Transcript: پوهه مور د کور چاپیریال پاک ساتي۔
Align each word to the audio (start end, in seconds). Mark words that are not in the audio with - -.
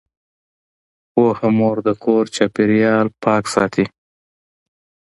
پوهه 1.11 1.47
مور 1.57 1.77
د 1.87 1.89
کور 2.03 2.23
چاپیریال 2.35 3.07
پاک 3.23 3.43
ساتي۔ 3.53 3.85